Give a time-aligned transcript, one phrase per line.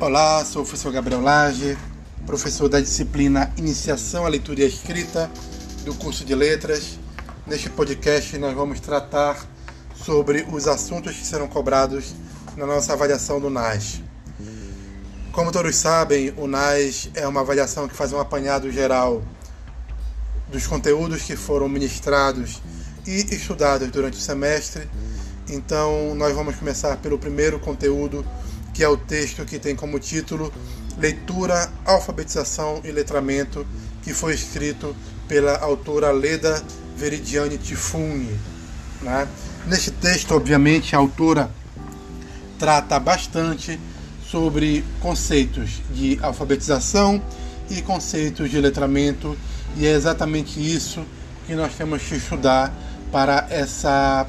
[0.00, 1.76] Olá, sou o professor Gabriel Lage,
[2.24, 5.30] professor da disciplina Iniciação à Leitura e Escrita
[5.84, 6.98] do curso de Letras.
[7.46, 9.46] Neste podcast, nós vamos tratar
[9.94, 12.14] sobre os assuntos que serão cobrados
[12.56, 14.00] na nossa avaliação do NAS.
[15.32, 19.22] Como todos sabem, o NAS é uma avaliação que faz um apanhado geral
[20.50, 22.62] dos conteúdos que foram ministrados
[23.06, 24.88] e estudados durante o semestre.
[25.46, 28.24] Então, nós vamos começar pelo primeiro conteúdo,
[28.80, 30.50] que é o texto que tem como título
[30.96, 33.66] Leitura, Alfabetização e Letramento,
[34.02, 34.96] que foi escrito
[35.28, 36.64] pela autora Leda
[36.96, 38.34] Veridiane Tifuni.
[39.02, 39.28] Né?
[39.66, 41.50] Neste texto, obviamente, a autora
[42.58, 43.78] trata bastante
[44.26, 47.22] sobre conceitos de alfabetização
[47.68, 49.36] e conceitos de letramento,
[49.76, 51.04] e é exatamente isso
[51.46, 52.72] que nós temos que estudar
[53.12, 54.26] para essa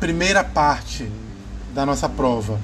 [0.00, 1.06] primeira parte
[1.74, 2.58] da nossa prova.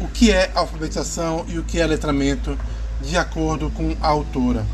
[0.00, 2.56] O que é alfabetização e o que é letramento,
[3.02, 4.64] de acordo com a autora.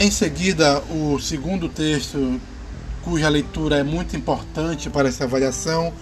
[0.00, 2.40] Em seguida, o segundo texto,
[3.02, 5.92] cuja leitura é muito importante para essa avaliação,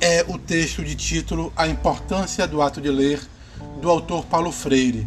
[0.00, 3.20] é o texto de título A Importância do Ato de Ler,
[3.80, 5.06] do autor Paulo Freire.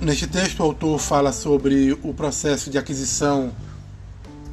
[0.00, 3.52] Neste texto, o autor fala sobre o processo de aquisição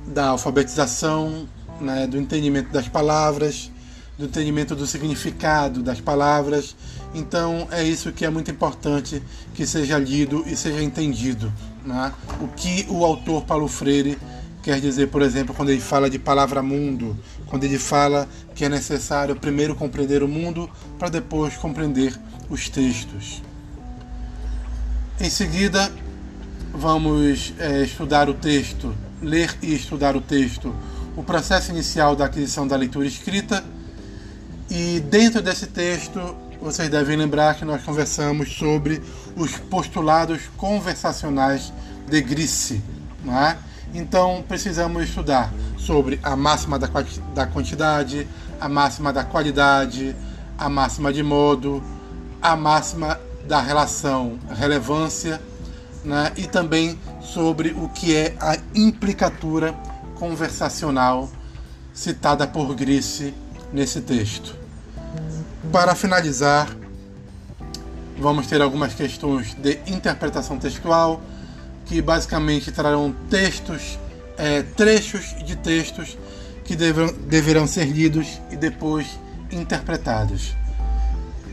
[0.08, 1.48] da alfabetização,
[1.80, 3.72] né, do entendimento das palavras,
[4.17, 6.75] do entendimento do significado das palavras.
[7.14, 9.22] Então, é isso que é muito importante
[9.53, 11.52] que seja lido e seja entendido.
[11.86, 12.11] Né?
[12.42, 14.17] O que o autor Paulo Freire
[14.64, 18.70] quer dizer, por exemplo, quando ele fala de palavra mundo, quando ele fala que é
[18.70, 22.14] necessário primeiro compreender o mundo para depois compreender
[22.50, 23.42] os textos.
[25.20, 25.92] Em seguida,
[26.73, 30.75] vamos é, estudar o texto, ler e estudar o texto,
[31.18, 33.64] o processo inicial da aquisição da leitura escrita.
[34.70, 36.20] E dentro desse texto,
[36.62, 39.02] vocês devem lembrar que nós conversamos sobre
[39.36, 41.73] os postulados conversacionais
[42.08, 42.82] de.
[43.26, 43.58] Não é?
[43.95, 46.88] Então, precisamos estudar sobre a máxima da,
[47.33, 48.27] da quantidade,
[48.61, 50.16] a máxima da qualidade,
[50.56, 51.82] a máxima de modo,
[52.42, 55.42] a máxima da relação relevância
[56.04, 59.73] né, e também sobre o que é a implicatura
[60.17, 61.30] conversacional
[61.94, 63.33] citada por Grice
[63.72, 64.55] nesse texto.
[65.72, 66.67] Para finalizar,
[68.17, 71.22] vamos ter algumas questões de interpretação textual
[71.86, 73.98] que basicamente trarão textos,
[74.38, 76.17] é, trechos de textos
[76.64, 79.08] que deverão, deverão ser lidos e depois
[79.52, 80.56] interpretados.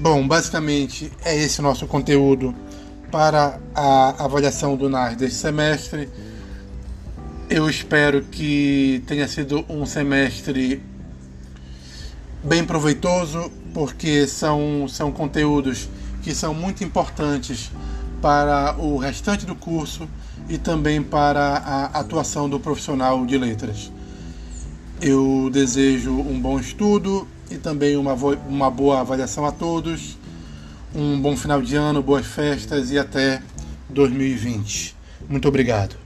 [0.01, 2.55] Bom, basicamente é esse o nosso conteúdo
[3.11, 6.11] para a avaliação do NAS deste semestre.
[7.49, 10.83] Eu espero que tenha sido um semestre
[12.43, 15.89] bem proveitoso, porque são, são conteúdos
[16.23, 17.71] que são muito importantes
[18.23, 20.09] para o restante do curso
[20.49, 23.93] e também para a atuação do profissional de letras.
[25.01, 30.17] Eu desejo um bom estudo e também uma, uma boa avaliação a todos.
[30.95, 33.43] Um bom final de ano, boas festas e até
[33.91, 34.97] 2020.
[35.29, 36.04] Muito obrigado.